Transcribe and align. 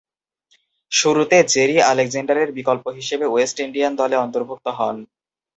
শুরুতে 0.91 1.37
জেরি 1.53 1.77
আলেকজান্ডারের 1.91 2.49
বিকল্প 2.57 2.85
হিসেবে 2.97 3.25
ওয়েস্ট 3.29 3.57
ইন্ডিয়ান 3.65 3.93
দলে 4.01 4.15
অন্তর্ভুক্ত 4.17 4.65
হন। 4.77 4.95